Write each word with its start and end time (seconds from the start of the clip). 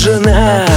жена 0.00 0.69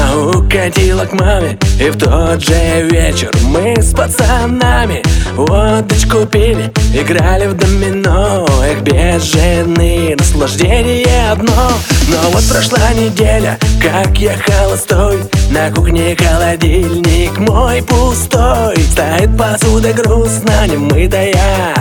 укатила 0.63 1.05
к 1.05 1.13
маме 1.13 1.57
И 1.79 1.89
в 1.89 1.97
тот 1.97 2.41
же 2.41 2.87
вечер 2.89 3.31
мы 3.43 3.75
с 3.81 3.93
пацанами 3.93 5.03
Водочку 5.35 6.25
пили, 6.25 6.71
играли 6.93 7.47
в 7.47 7.53
домино 7.55 8.47
Эх, 8.63 8.81
без 8.81 9.23
жены 9.23 10.15
наслаждение 10.17 11.31
одно. 11.31 11.71
Но 12.07 12.29
вот 12.31 12.43
прошла 12.49 12.93
неделя, 12.93 13.57
как 13.81 14.17
я 14.17 14.35
холостой 14.37 15.19
На 15.51 15.71
кухне 15.71 16.15
холодильник 16.15 17.37
мой 17.39 17.81
пустой. 17.81 18.77
Стоит 18.91 19.37
посуда 19.37 19.91
грустно, 19.93 20.67
немытая 20.67 21.75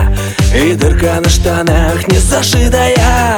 И 0.55 0.73
дырка 0.73 1.21
на 1.23 1.29
штанах 1.29 2.07
не 2.07 2.17
зашитая. 2.17 3.37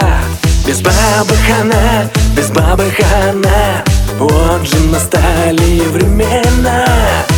Без 0.66 0.81
бабы 0.81 1.36
хана, 1.48 2.09
без 2.36 2.50
бабы 2.50 2.86
хана 2.91 3.84
Вот 4.17 4.65
же 4.65 4.79
настали 4.91 5.81
времена. 5.89 6.85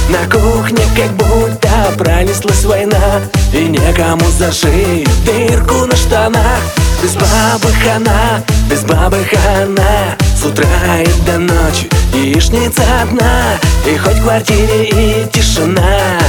На 0.10 0.30
кухне 0.32 0.84
как 0.96 1.12
будто 1.14 1.70
пронеслась 1.98 2.66
война. 2.66 3.22
И 3.54 3.66
некому 3.66 4.26
зашить 4.38 5.10
дырку 5.26 5.86
на 5.86 5.96
штанах. 5.96 6.62
Без 7.02 7.14
бабы 7.14 7.72
хана, 7.84 8.44
без 8.70 8.84
бабы 8.84 9.24
хана 9.24 10.18
С 10.36 10.44
утра 10.44 10.66
и 11.00 11.22
до 11.28 11.38
ночи 11.38 11.88
яичница 12.12 12.82
одна. 13.04 13.54
И 13.86 13.96
хоть 13.98 14.16
в 14.16 14.24
квартире 14.24 14.86
и 14.86 15.28
тишина 15.32 16.20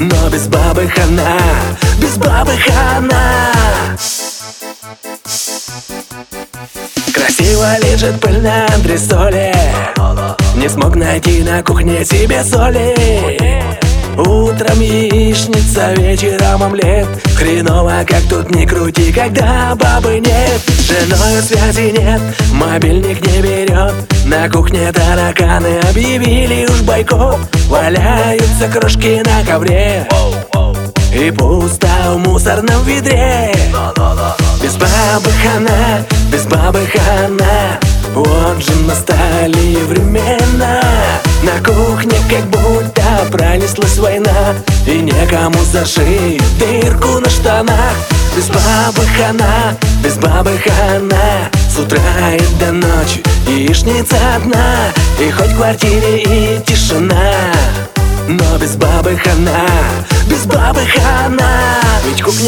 Но 0.00 0.28
без 0.28 0.48
бабы 0.48 0.88
хана, 0.88 1.38
без 2.00 2.16
бабы 2.16 2.52
хана 2.58 3.52
Красиво 7.34 7.78
лежит 7.78 8.20
пыль 8.20 8.42
на 8.42 8.66
антресоле. 8.74 9.54
Не 10.54 10.68
смог 10.68 10.96
найти 10.96 11.42
на 11.42 11.62
кухне 11.62 12.04
себе 12.04 12.44
соли. 12.44 12.94
Утром 14.18 14.80
яичница, 14.80 15.94
вечером 15.94 16.62
омлет. 16.62 17.06
Хреново, 17.34 18.04
как 18.06 18.20
тут 18.28 18.54
не 18.54 18.66
крути, 18.66 19.10
когда 19.12 19.74
бабы 19.76 20.20
нет. 20.20 20.60
С 20.66 20.90
женой 20.90 21.40
связи 21.42 21.98
нет, 21.98 22.20
мобильник 22.52 23.24
не 23.26 23.40
берет. 23.40 23.94
На 24.26 24.50
кухне 24.50 24.92
тараканы 24.92 25.80
объявили 25.88 26.66
уж 26.70 26.82
бойкот. 26.82 27.38
Валяются 27.68 28.68
крошки 28.70 29.22
на 29.24 29.50
ковре. 29.50 30.06
И 31.14 31.30
пусто 31.30 31.88
в 32.08 32.18
мусорном 32.18 32.84
ведре 32.84 33.54
Без 34.62 34.76
бабы 34.76 35.30
хана, 35.42 36.06
без 36.30 36.44
бабы 36.44 36.86
хана 36.86 37.80
Вот 38.14 38.62
же 38.62 38.72
настали 38.86 39.74
времена. 39.86 40.80
На 41.42 41.58
кухне 41.64 42.16
как 42.30 42.46
будто 42.48 43.02
пронеслась 43.32 43.98
война. 43.98 44.54
И 44.86 45.00
некому 45.00 45.58
зашить 45.64 46.42
дырку 46.60 47.18
на 47.18 47.28
штанах. 47.28 47.96
Без 48.36 48.46
бабы 48.46 49.04
хана, 49.16 49.76
без 50.02 50.14
бабы 50.16 50.56
хана 50.58 51.50
С 51.68 51.78
утра 51.78 51.98
и 52.32 52.54
до 52.60 52.70
ночи 52.70 53.20
яичница 53.48 54.16
одна. 54.36 54.92
И 55.18 55.28
хоть 55.32 55.48
в 55.48 55.56
квартире 55.56 56.22
и 56.22 56.60
тишина. 56.64 57.32
Но 58.28 58.58
без 58.58 58.76
бабы 58.76 59.16
хана, 59.16 59.66
без 60.28 60.46
бабы 60.46 60.80
хана 60.86 61.01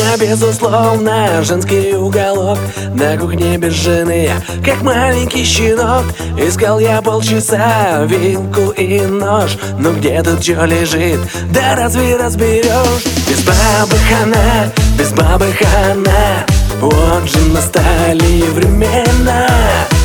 Кухня 0.05 0.17
безусловно. 0.19 1.43
Женский 1.45 1.95
уголок 1.95 2.59
На 2.95 3.17
кухне 3.17 3.57
без 3.57 3.73
жены 3.73 4.31
как 4.65 4.83
маленький 4.83 5.45
щенок. 5.45 6.05
Искал 6.39 6.79
я 6.79 7.01
полчаса 7.01 8.05
вилку 8.05 8.71
и 8.73 9.01
нож 9.01 9.57
Но 9.79 9.93
где 9.93 10.23
тут 10.23 10.43
что 10.43 10.65
лежит, 10.67 11.21
да 11.53 11.75
разве 11.77 12.17
разберешь 12.17 13.05
Без 13.29 13.43
бабы 13.45 13.97
хана, 14.09 14.73
без 14.99 15.13
бабы 15.13 15.47
хана. 15.53 16.45
Вот 16.81 17.29
же 17.29 17.39
настали 17.53 18.43
времена. 18.51 19.49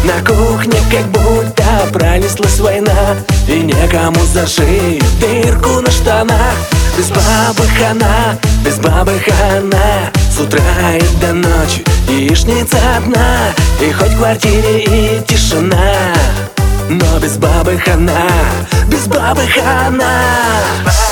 На 0.06 0.26
кухне 0.26 0.80
как 0.90 1.08
будто 1.08 1.64
пронеслась 1.92 2.60
война 2.60 3.16
И 3.48 3.60
некому 3.60 4.24
зашить 4.26 5.04
дырку 5.20 5.82
на 5.82 5.92
штанах. 5.92 6.56
Без 6.98 7.10
бабы 7.10 7.66
хана, 7.78 8.38
без 8.80 8.92
бабы 8.92 9.20
хана 9.20 10.12
С 10.32 10.40
утра 10.40 10.62
и 10.96 11.18
до 11.22 11.34
ночи 11.34 11.84
яичница 12.08 12.78
одна 12.98 13.54
И 13.82 13.92
хоть 13.92 14.10
в 14.10 14.18
квартире 14.18 14.84
и 14.84 15.22
тишина. 15.28 16.14
Но 16.90 17.20
без 17.20 17.38
бабы 17.38 17.78
хана, 17.78 18.28
без 18.88 19.08
бабы 19.08 19.44
хана 19.48 21.09